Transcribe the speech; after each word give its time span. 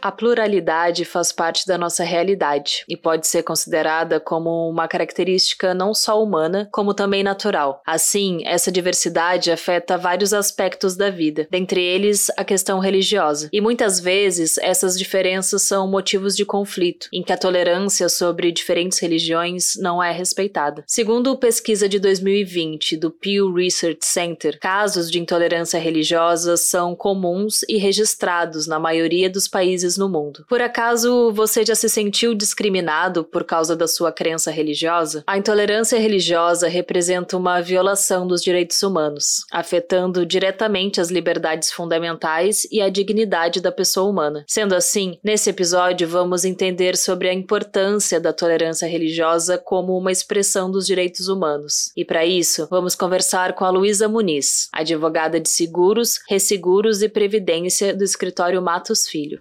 A 0.00 0.12
pluralidade 0.12 1.04
faz 1.04 1.32
parte 1.32 1.66
da 1.66 1.76
nossa 1.76 2.04
realidade 2.04 2.84
e 2.88 2.96
pode 2.96 3.26
ser 3.26 3.42
considerada 3.42 4.20
como 4.20 4.68
uma 4.68 4.86
característica 4.86 5.74
não 5.74 5.92
só 5.92 6.22
humana, 6.22 6.68
como 6.72 6.94
também 6.94 7.22
natural. 7.22 7.82
Assim, 7.84 8.42
essa 8.46 8.70
diversidade 8.70 9.50
afeta 9.50 9.98
vários 9.98 10.32
aspectos 10.32 10.96
da 10.96 11.10
vida, 11.10 11.48
dentre 11.50 11.82
eles 11.82 12.30
a 12.36 12.44
questão 12.44 12.78
religiosa. 12.78 13.48
E 13.52 13.60
muitas 13.60 13.98
vezes 13.98 14.56
essas 14.58 14.96
diferenças 14.96 15.62
são 15.62 15.88
motivos 15.88 16.36
de 16.36 16.44
conflito, 16.44 17.08
em 17.12 17.22
que 17.22 17.32
a 17.32 17.38
tolerância 17.38 18.08
sobre 18.08 18.52
diferentes 18.52 18.98
religiões 18.98 19.74
não 19.76 20.02
é 20.02 20.12
respeitada. 20.12 20.84
Segundo 20.86 21.36
pesquisa 21.36 21.88
de 21.88 21.98
2020 21.98 22.96
do 22.96 23.10
Pew 23.10 23.52
Research 23.52 24.06
Center, 24.06 24.58
casos 24.60 25.10
de 25.10 25.18
intolerância 25.18 25.78
religiosa 25.78 26.56
são 26.56 26.94
comuns 26.94 27.62
e 27.68 27.76
registrados 27.78 28.66
na 28.66 28.78
maioria 28.78 29.28
dos 29.28 29.48
países 29.48 29.87
no 29.96 30.08
mundo. 30.08 30.44
Por 30.48 30.60
acaso 30.60 31.32
você 31.32 31.64
já 31.64 31.74
se 31.74 31.88
sentiu 31.88 32.34
discriminado 32.34 33.24
por 33.24 33.44
causa 33.44 33.76
da 33.76 33.86
sua 33.86 34.12
crença 34.12 34.50
religiosa? 34.50 35.24
A 35.26 35.38
intolerância 35.38 35.98
religiosa 35.98 36.68
representa 36.68 37.36
uma 37.36 37.60
violação 37.60 38.26
dos 38.26 38.42
direitos 38.42 38.82
humanos, 38.82 39.44
afetando 39.50 40.26
diretamente 40.26 41.00
as 41.00 41.08
liberdades 41.08 41.70
fundamentais 41.70 42.66
e 42.70 42.80
a 42.80 42.88
dignidade 42.88 43.60
da 43.60 43.72
pessoa 43.72 44.10
humana. 44.10 44.44
Sendo 44.46 44.74
assim, 44.74 45.18
nesse 45.22 45.50
episódio 45.50 46.08
vamos 46.08 46.44
entender 46.44 46.96
sobre 46.96 47.28
a 47.28 47.34
importância 47.34 48.20
da 48.20 48.32
tolerância 48.32 48.86
religiosa 48.86 49.56
como 49.56 49.96
uma 49.96 50.12
expressão 50.12 50.70
dos 50.70 50.86
direitos 50.86 51.28
humanos. 51.28 51.92
E 51.96 52.04
para 52.04 52.26
isso, 52.26 52.66
vamos 52.70 52.94
conversar 52.94 53.54
com 53.54 53.64
a 53.64 53.70
Luísa 53.70 54.08
Muniz, 54.08 54.68
advogada 54.72 55.40
de 55.40 55.48
seguros, 55.48 56.20
resseguros 56.28 57.02
e 57.02 57.08
previdência 57.08 57.94
do 57.94 58.04
escritório 58.04 58.60
Matos 58.62 59.06
Filho. 59.06 59.40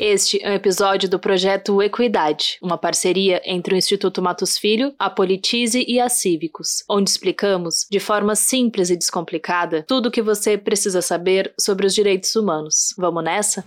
Este 0.00 0.40
é 0.44 0.50
um 0.50 0.54
episódio 0.54 1.08
do 1.08 1.18
projeto 1.18 1.82
Equidade, 1.82 2.56
uma 2.62 2.78
parceria 2.78 3.42
entre 3.44 3.74
o 3.74 3.76
Instituto 3.76 4.22
Matos 4.22 4.56
Filho, 4.56 4.94
a 4.96 5.10
Politize 5.10 5.84
e 5.88 5.98
a 5.98 6.08
Cívicos, 6.08 6.84
onde 6.88 7.10
explicamos, 7.10 7.84
de 7.90 7.98
forma 7.98 8.36
simples 8.36 8.90
e 8.90 8.96
descomplicada, 8.96 9.84
tudo 9.88 10.08
o 10.08 10.12
que 10.12 10.22
você 10.22 10.56
precisa 10.56 11.02
saber 11.02 11.52
sobre 11.58 11.84
os 11.84 11.92
direitos 11.92 12.36
humanos. 12.36 12.94
Vamos 12.96 13.24
nessa? 13.24 13.64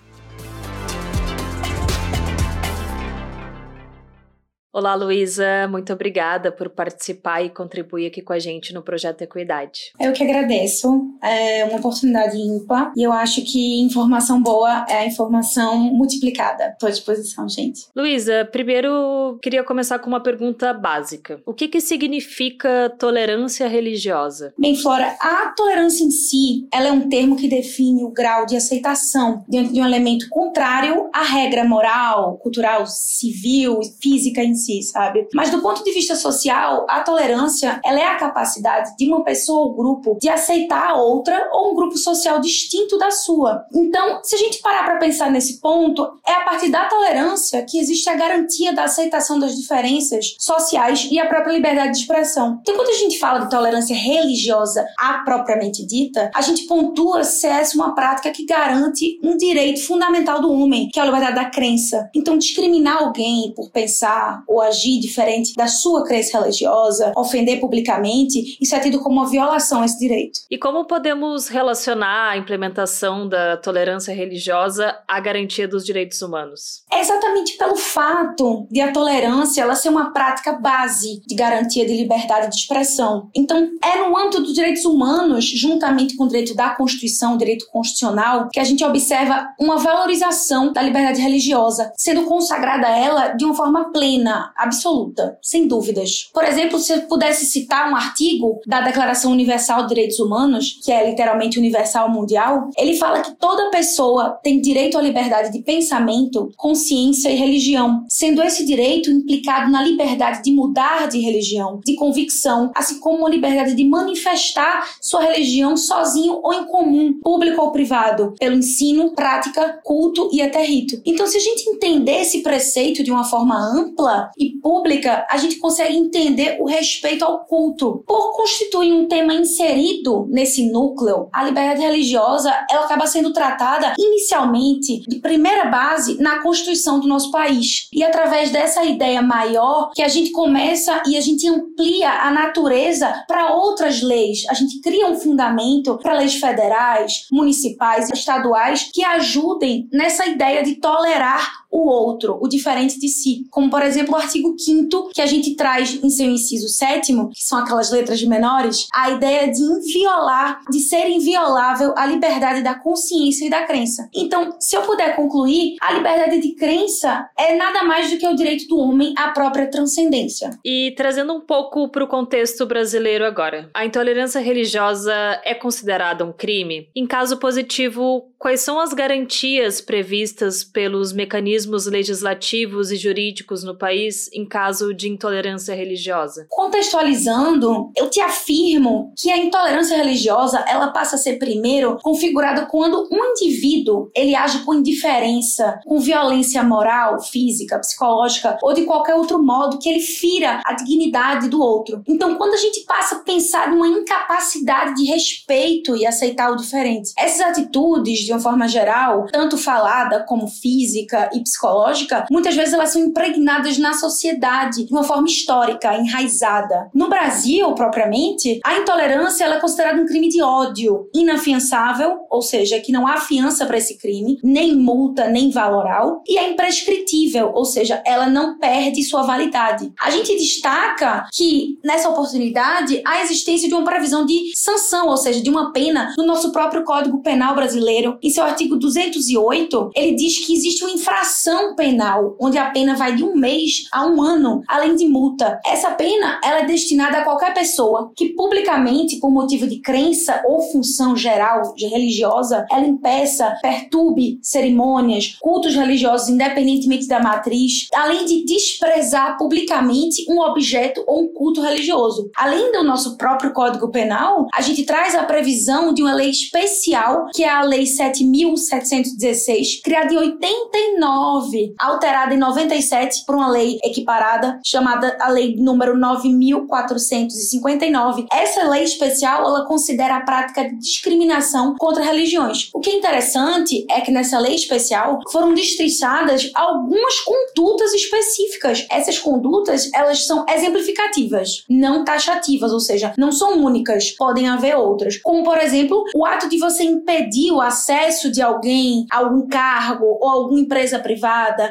Olá, 4.73 4.95
Luísa, 4.95 5.67
muito 5.69 5.91
obrigada 5.91 6.49
por 6.49 6.69
participar 6.69 7.41
e 7.41 7.49
contribuir 7.49 8.07
aqui 8.07 8.21
com 8.21 8.31
a 8.31 8.39
gente 8.39 8.73
no 8.73 8.81
projeto 8.81 9.21
Equidade. 9.21 9.91
Eu 9.99 10.13
que 10.13 10.23
agradeço, 10.23 10.87
é 11.21 11.65
uma 11.65 11.77
oportunidade 11.77 12.37
ímpar 12.37 12.93
e 12.95 13.03
eu 13.03 13.11
acho 13.11 13.43
que 13.43 13.81
informação 13.81 14.41
boa 14.41 14.85
é 14.87 14.99
a 14.99 15.05
informação 15.05 15.77
multiplicada. 15.93 16.69
Estou 16.69 16.87
à 16.87 16.89
disposição, 16.89 17.49
gente. 17.49 17.81
Luísa, 17.93 18.47
primeiro 18.49 19.37
queria 19.41 19.61
começar 19.61 19.99
com 19.99 20.07
uma 20.07 20.23
pergunta 20.23 20.73
básica: 20.73 21.41
o 21.45 21.53
que, 21.53 21.67
que 21.67 21.81
significa 21.81 22.89
tolerância 22.97 23.67
religiosa? 23.67 24.53
Bem, 24.57 24.77
Flora, 24.77 25.17
a 25.19 25.53
tolerância 25.53 26.05
em 26.05 26.11
si 26.11 26.65
ela 26.73 26.87
é 26.87 26.91
um 26.93 27.09
termo 27.09 27.35
que 27.35 27.49
define 27.49 28.05
o 28.05 28.09
grau 28.09 28.45
de 28.45 28.55
aceitação 28.55 29.43
diante 29.49 29.73
de 29.73 29.81
um 29.81 29.85
elemento 29.85 30.29
contrário 30.29 31.09
à 31.13 31.23
regra 31.23 31.65
moral, 31.65 32.37
cultural, 32.37 32.85
civil, 32.87 33.81
física 34.01 34.41
em 34.41 34.60
si, 34.65 34.81
sabe? 34.83 35.27
Mas 35.33 35.49
do 35.49 35.61
ponto 35.61 35.83
de 35.83 35.91
vista 35.91 36.15
social, 36.15 36.85
a 36.89 37.01
tolerância, 37.01 37.79
ela 37.83 37.99
é 37.99 38.05
a 38.05 38.15
capacidade 38.15 38.95
de 38.97 39.07
uma 39.07 39.23
pessoa 39.23 39.61
ou 39.61 39.75
grupo 39.75 40.17
de 40.21 40.29
aceitar 40.29 40.91
a 40.91 40.95
outra 40.95 41.49
ou 41.51 41.71
um 41.71 41.75
grupo 41.75 41.97
social 41.97 42.39
distinto 42.39 42.97
da 42.97 43.11
sua. 43.11 43.65
Então, 43.73 44.19
se 44.23 44.35
a 44.35 44.39
gente 44.39 44.61
parar 44.61 44.83
para 44.83 44.97
pensar 44.97 45.29
nesse 45.29 45.59
ponto, 45.59 46.07
é 46.27 46.33
a 46.33 46.41
partir 46.41 46.69
da 46.69 46.85
tolerância 46.85 47.63
que 47.63 47.79
existe 47.79 48.09
a 48.09 48.15
garantia 48.15 48.73
da 48.73 48.85
aceitação 48.85 49.39
das 49.39 49.55
diferenças 49.55 50.35
sociais 50.39 51.07
e 51.11 51.19
a 51.19 51.27
própria 51.27 51.53
liberdade 51.53 51.93
de 51.93 51.99
expressão. 51.99 52.59
Então, 52.61 52.75
quando 52.75 52.89
a 52.89 52.99
gente 52.99 53.19
fala 53.19 53.39
de 53.39 53.49
tolerância 53.49 53.95
religiosa 53.95 54.85
a 54.99 55.19
propriamente 55.25 55.85
dita, 55.85 56.31
a 56.33 56.41
gente 56.41 56.63
pontua 56.67 57.23
se 57.23 57.47
essa 57.47 57.71
uma 57.75 57.95
prática 57.95 58.31
que 58.31 58.45
garante 58.45 59.19
um 59.23 59.37
direito 59.37 59.85
fundamental 59.85 60.41
do 60.41 60.51
homem, 60.51 60.89
que 60.89 60.99
é 60.99 61.03
a 61.03 61.05
liberdade 61.05 61.35
da 61.35 61.45
crença. 61.45 62.09
Então, 62.15 62.37
discriminar 62.37 63.03
alguém 63.03 63.53
por 63.55 63.71
pensar 63.71 64.43
ou 64.51 64.61
agir 64.61 64.99
diferente 64.99 65.55
da 65.55 65.65
sua 65.67 66.03
crença 66.03 66.37
religiosa, 66.37 67.13
ofender 67.15 67.61
publicamente, 67.61 68.57
isso 68.59 68.75
é 68.75 68.79
tido 68.79 68.99
como 68.99 69.21
uma 69.21 69.29
violação 69.29 69.81
a 69.81 69.85
esse 69.85 69.97
direito. 69.97 70.41
E 70.49 70.57
como 70.57 70.83
podemos 70.85 71.47
relacionar 71.47 72.31
a 72.31 72.37
implementação 72.37 73.27
da 73.27 73.55
tolerância 73.55 74.13
religiosa 74.13 74.99
à 75.07 75.19
garantia 75.21 75.67
dos 75.67 75.85
direitos 75.85 76.21
humanos? 76.21 76.80
É 76.91 76.99
exatamente 76.99 77.57
pelo 77.57 77.75
fato 77.75 78.67
de 78.69 78.81
a 78.81 78.91
tolerância 78.91 79.61
ela 79.61 79.75
ser 79.75 79.89
uma 79.89 80.11
prática 80.11 80.53
base 80.53 81.21
de 81.25 81.35
garantia 81.35 81.85
de 81.85 81.93
liberdade 81.93 82.49
de 82.49 82.55
expressão. 82.55 83.29
Então, 83.35 83.69
é 83.81 83.97
no 83.99 84.17
âmbito 84.17 84.41
dos 84.41 84.53
direitos 84.53 84.83
humanos, 84.83 85.45
juntamente 85.45 86.15
com 86.15 86.25
o 86.25 86.27
direito 86.27 86.53
da 86.53 86.71
Constituição, 86.71 87.35
o 87.35 87.37
direito 87.37 87.65
constitucional, 87.71 88.49
que 88.51 88.59
a 88.59 88.63
gente 88.63 88.83
observa 88.83 89.47
uma 89.59 89.77
valorização 89.77 90.73
da 90.73 90.81
liberdade 90.81 91.21
religiosa, 91.21 91.93
sendo 91.95 92.23
consagrada 92.23 92.87
a 92.87 92.97
ela 92.97 93.27
de 93.29 93.45
uma 93.45 93.53
forma 93.53 93.91
plena, 93.91 94.51
absoluta, 94.57 95.37
sem 95.41 95.67
dúvidas. 95.67 96.29
Por 96.33 96.43
exemplo, 96.43 96.77
se 96.77 96.93
eu 96.93 97.01
pudesse 97.03 97.45
citar 97.45 97.89
um 97.89 97.95
artigo 97.95 98.59
da 98.67 98.81
Declaração 98.81 99.31
Universal 99.31 99.83
de 99.83 99.89
Direitos 99.89 100.19
Humanos, 100.19 100.79
que 100.83 100.91
é 100.91 101.09
literalmente 101.09 101.57
universal 101.57 102.09
mundial, 102.09 102.69
ele 102.77 102.97
fala 102.97 103.21
que 103.21 103.31
toda 103.35 103.71
pessoa 103.71 104.37
tem 104.43 104.59
direito 104.59 104.97
à 104.97 105.01
liberdade 105.01 105.51
de 105.51 105.59
pensamento, 105.59 106.51
consciência 106.81 107.29
e 107.29 107.35
religião, 107.35 108.03
sendo 108.09 108.41
esse 108.41 108.65
direito 108.65 109.11
implicado 109.11 109.69
na 109.69 109.83
liberdade 109.83 110.41
de 110.43 110.51
mudar 110.51 111.07
de 111.07 111.19
religião, 111.19 111.79
de 111.85 111.95
convicção, 111.95 112.71
assim 112.75 112.99
como 112.99 113.25
a 113.25 113.29
liberdade 113.29 113.75
de 113.75 113.83
manifestar 113.83 114.89
sua 114.99 115.21
religião 115.21 115.77
sozinho 115.77 116.39
ou 116.43 116.53
em 116.53 116.65
comum, 116.65 117.19
público 117.21 117.61
ou 117.61 117.71
privado, 117.71 118.33
pelo 118.39 118.55
ensino, 118.55 119.13
prática, 119.13 119.79
culto 119.83 120.29
e 120.33 120.41
até 120.41 120.63
rito. 120.65 120.99
Então, 121.05 121.27
se 121.27 121.37
a 121.37 121.39
gente 121.39 121.69
entender 121.69 122.21
esse 122.21 122.41
preceito 122.41 123.03
de 123.03 123.11
uma 123.11 123.23
forma 123.23 123.55
ampla 123.55 124.31
e 124.37 124.49
pública, 124.59 125.25
a 125.29 125.37
gente 125.37 125.57
consegue 125.57 125.95
entender 125.95 126.57
o 126.59 126.65
respeito 126.65 127.23
ao 127.23 127.45
culto. 127.45 128.03
Por 128.07 128.35
constituir 128.35 128.91
um 128.91 129.07
tema 129.07 129.33
inserido 129.33 130.25
nesse 130.29 130.71
núcleo, 130.71 131.29
a 131.31 131.43
liberdade 131.43 131.81
religiosa 131.81 132.51
ela 132.69 132.85
acaba 132.85 133.05
sendo 133.05 133.31
tratada 133.33 133.93
inicialmente 133.99 135.01
de 135.07 135.19
primeira 135.19 135.65
base 135.65 136.17
na 136.19 136.41
Constituição 136.41 136.70
do 136.99 137.07
nosso 137.07 137.31
país. 137.31 137.87
E 137.93 138.03
através 138.03 138.51
dessa 138.51 138.83
ideia 138.83 139.21
maior 139.21 139.91
que 139.93 140.01
a 140.01 140.07
gente 140.07 140.31
começa 140.31 141.01
e 141.07 141.17
a 141.17 141.21
gente 141.21 141.47
amplia 141.47 142.09
a 142.09 142.31
natureza 142.31 143.23
para 143.27 143.53
outras 143.53 144.01
leis. 144.01 144.43
A 144.49 144.53
gente 144.53 144.79
cria 144.81 145.07
um 145.07 145.19
fundamento 145.19 145.97
para 145.97 146.13
leis 146.13 146.35
federais, 146.35 147.25
municipais, 147.31 148.09
estaduais 148.09 148.89
que 148.93 149.03
ajudem 149.03 149.87
nessa 149.91 150.25
ideia 150.25 150.63
de 150.63 150.75
tolerar 150.75 151.60
o 151.71 151.87
outro, 151.87 152.37
o 152.41 152.47
diferente 152.47 152.99
de 152.99 153.07
si. 153.07 153.45
Como, 153.49 153.69
por 153.69 153.81
exemplo, 153.81 154.13
o 154.13 154.17
artigo 154.17 154.53
5 154.57 155.11
que 155.13 155.21
a 155.21 155.25
gente 155.25 155.55
traz 155.55 155.97
em 156.03 156.09
seu 156.09 156.27
inciso 156.27 156.67
7 156.67 157.13
que 157.33 157.43
são 157.43 157.59
aquelas 157.59 157.91
letras 157.91 158.21
menores, 158.23 158.87
a 158.93 159.09
ideia 159.09 159.49
de 159.49 159.61
inviolar, 159.61 160.61
de 160.69 160.79
ser 160.79 161.09
inviolável 161.09 161.93
a 161.95 162.05
liberdade 162.05 162.61
da 162.61 162.75
consciência 162.75 163.45
e 163.45 163.49
da 163.49 163.65
crença. 163.65 164.09
Então, 164.13 164.55
se 164.59 164.75
eu 164.75 164.81
puder 164.81 165.15
concluir, 165.15 165.75
a 165.81 165.93
liberdade 165.93 166.39
de 166.39 166.53
crença 166.55 167.29
é 167.37 167.55
nada 167.55 167.83
mais 167.83 168.11
do 168.11 168.17
que 168.17 168.27
o 168.27 168.35
direito 168.35 168.67
do 168.67 168.77
homem 168.77 169.13
à 169.17 169.29
própria 169.29 169.69
transcendência. 169.69 170.51
E 170.63 170.93
trazendo 170.97 171.33
um 171.33 171.41
pouco 171.41 171.89
para 171.89 172.03
o 172.03 172.07
contexto 172.07 172.65
brasileiro 172.65 173.25
agora, 173.25 173.69
a 173.73 173.85
intolerância 173.85 174.39
religiosa 174.41 175.13
é 175.43 175.53
considerada 175.53 176.25
um 176.25 176.33
crime? 176.33 176.89
Em 176.95 177.07
caso 177.07 177.37
positivo, 177.37 178.29
quais 178.37 178.61
são 178.61 178.79
as 178.79 178.93
garantias 178.93 179.81
previstas 179.81 180.63
pelos 180.63 181.13
mecanismos 181.13 181.60
legislativos 181.85 182.91
e 182.91 182.95
jurídicos 182.95 183.63
no 183.63 183.77
país 183.77 184.29
em 184.33 184.45
caso 184.45 184.93
de 184.93 185.09
intolerância 185.09 185.73
religiosa? 185.73 186.45
Contextualizando, 186.49 187.91
eu 187.97 188.09
te 188.09 188.19
afirmo 188.19 189.13
que 189.17 189.31
a 189.31 189.37
intolerância 189.37 189.97
religiosa 189.97 190.63
ela 190.67 190.89
passa 190.89 191.15
a 191.15 191.19
ser 191.19 191.37
primeiro 191.37 191.97
configurada 192.01 192.65
quando 192.65 193.07
um 193.11 193.31
indivíduo 193.31 194.09
ele 194.15 194.35
age 194.35 194.59
com 194.59 194.73
indiferença, 194.73 195.79
com 195.85 195.99
violência 195.99 196.63
moral, 196.63 197.21
física, 197.21 197.79
psicológica 197.79 198.57
ou 198.61 198.73
de 198.73 198.83
qualquer 198.83 199.15
outro 199.15 199.41
modo 199.41 199.79
que 199.79 199.89
ele 199.89 199.99
fira 199.99 200.61
a 200.65 200.73
dignidade 200.73 201.49
do 201.49 201.61
outro. 201.61 202.03
Então, 202.07 202.35
quando 202.35 202.53
a 202.53 202.57
gente 202.57 202.81
passa 202.85 203.15
a 203.15 203.19
pensar 203.19 203.69
numa 203.69 203.87
incapacidade 203.87 204.95
de 204.95 205.05
respeito 205.05 205.95
e 205.95 206.05
aceitar 206.05 206.51
o 206.51 206.55
diferente, 206.55 207.11
essas 207.17 207.41
atitudes, 207.41 208.19
de 208.19 208.31
uma 208.31 208.39
forma 208.39 208.67
geral, 208.67 209.25
tanto 209.31 209.57
falada 209.57 210.23
como 210.23 210.47
física 210.47 211.29
e 211.33 211.41
psicológica, 211.51 212.25
muitas 212.31 212.55
vezes 212.55 212.73
elas 212.73 212.89
são 212.89 213.01
impregnadas 213.01 213.77
na 213.77 213.93
sociedade 213.93 214.85
de 214.85 214.91
uma 214.91 215.03
forma 215.03 215.27
histórica, 215.27 215.95
enraizada. 215.95 216.89
No 216.93 217.09
Brasil, 217.09 217.73
propriamente, 217.73 218.59
a 218.63 218.77
intolerância 218.77 219.43
ela 219.43 219.55
é 219.55 219.59
considerada 219.59 220.01
um 220.01 220.05
crime 220.05 220.29
de 220.29 220.41
ódio 220.41 221.09
inafiançável, 221.13 222.19
ou 222.29 222.41
seja, 222.41 222.79
que 222.79 222.91
não 222.91 223.07
há 223.07 223.17
fiança 223.17 223.65
para 223.65 223.77
esse 223.77 223.97
crime, 223.97 224.39
nem 224.43 224.75
multa, 224.75 225.27
nem 225.27 225.51
valoral, 225.51 226.21
e 226.27 226.37
é 226.37 226.49
imprescritível, 226.49 227.51
ou 227.53 227.65
seja, 227.65 228.01
ela 228.05 228.27
não 228.27 228.57
perde 228.57 229.03
sua 229.03 229.23
validade. 229.23 229.91
A 229.99 230.09
gente 230.09 230.35
destaca 230.37 231.27
que 231.33 231.77
nessa 231.83 232.09
oportunidade 232.09 233.01
há 233.05 233.11
a 233.11 233.23
existência 233.23 233.67
de 233.67 233.73
uma 233.73 233.83
previsão 233.83 234.25
de 234.25 234.51
sanção, 234.55 235.07
ou 235.07 235.17
seja, 235.17 235.41
de 235.41 235.49
uma 235.49 235.71
pena 235.71 236.13
no 236.17 236.25
nosso 236.25 236.51
próprio 236.51 236.83
Código 236.83 237.21
Penal 237.21 237.55
brasileiro. 237.55 238.17
Em 238.21 238.29
seu 238.29 238.43
artigo 238.43 238.77
208, 238.77 239.91
ele 239.95 240.15
diz 240.15 240.45
que 240.45 240.53
existe 240.53 240.83
uma 240.83 240.93
infração 240.93 241.40
penal, 241.75 242.35
onde 242.39 242.57
a 242.57 242.69
pena 242.69 242.95
vai 242.95 243.15
de 243.15 243.23
um 243.23 243.35
mês 243.35 243.87
a 243.91 244.05
um 244.05 244.21
ano, 244.21 244.61
além 244.67 244.95
de 244.95 245.07
multa. 245.07 245.59
Essa 245.65 245.91
pena 245.91 246.39
ela 246.43 246.59
é 246.59 246.65
destinada 246.65 247.19
a 247.19 247.23
qualquer 247.23 247.53
pessoa 247.53 248.11
que 248.15 248.29
publicamente, 248.29 249.19
por 249.19 249.31
motivo 249.31 249.67
de 249.67 249.79
crença 249.79 250.41
ou 250.45 250.61
função 250.71 251.15
geral 251.15 251.73
de 251.75 251.87
religiosa, 251.87 252.65
ela 252.71 252.85
impeça, 252.85 253.55
perturbe 253.61 254.39
cerimônias, 254.41 255.37
cultos 255.39 255.75
religiosos, 255.75 256.29
independentemente 256.29 257.07
da 257.07 257.19
matriz, 257.19 257.87
além 257.93 258.25
de 258.25 258.45
desprezar 258.45 259.37
publicamente 259.37 260.25
um 260.29 260.39
objeto 260.41 261.03
ou 261.07 261.23
um 261.23 261.33
culto 261.33 261.61
religioso. 261.61 262.29
Além 262.35 262.71
do 262.71 262.83
nosso 262.83 263.17
próprio 263.17 263.53
Código 263.53 263.89
Penal, 263.89 264.47
a 264.53 264.61
gente 264.61 264.83
traz 264.83 265.15
a 265.15 265.23
previsão 265.23 265.93
de 265.93 266.01
uma 266.01 266.13
lei 266.13 266.29
especial, 266.29 267.27
que 267.33 267.43
é 267.43 267.49
a 267.49 267.61
Lei 267.63 267.83
7.716, 267.83 269.81
criada 269.83 270.13
em 270.13 270.17
89, 270.17 271.30
alterada 271.79 272.33
em 272.33 272.37
97 272.37 273.23
por 273.25 273.35
uma 273.35 273.49
lei 273.49 273.79
equiparada, 273.83 274.59
chamada 274.65 275.17
a 275.19 275.29
Lei 275.29 275.55
número 275.55 275.95
9.459. 275.97 278.25
Essa 278.31 278.67
lei 278.69 278.83
especial, 278.83 279.45
ela 279.45 279.65
considera 279.65 280.17
a 280.17 280.21
prática 280.21 280.67
de 280.67 280.75
discriminação 280.77 281.75
contra 281.77 282.03
religiões. 282.03 282.69
O 282.73 282.79
que 282.79 282.89
é 282.89 282.95
interessante 282.95 283.85
é 283.89 284.01
que 284.01 284.11
nessa 284.11 284.39
lei 284.39 284.55
especial 284.55 285.19
foram 285.31 285.53
destrinchadas 285.53 286.49
algumas 286.53 287.19
condutas 287.21 287.93
específicas. 287.93 288.85
Essas 288.89 289.19
condutas, 289.19 289.89
elas 289.93 290.25
são 290.25 290.45
exemplificativas, 290.49 291.63
não 291.69 292.03
taxativas, 292.03 292.71
ou 292.71 292.79
seja, 292.79 293.13
não 293.17 293.31
são 293.31 293.63
únicas, 293.63 294.11
podem 294.11 294.47
haver 294.47 294.75
outras. 294.75 295.17
Como, 295.17 295.43
por 295.43 295.57
exemplo, 295.57 296.03
o 296.15 296.25
ato 296.25 296.49
de 296.49 296.57
você 296.57 296.83
impedir 296.83 297.51
o 297.51 297.61
acesso 297.61 298.31
de 298.31 298.41
alguém 298.41 299.05
a 299.11 299.17
algum 299.17 299.47
cargo 299.47 300.17
ou 300.19 300.29
alguma 300.29 300.59
empresa 300.59 300.99
privada, 300.99 301.20